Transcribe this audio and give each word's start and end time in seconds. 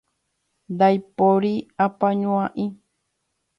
Ndaipóri 0.73 1.53
apañuái. 1.85 2.65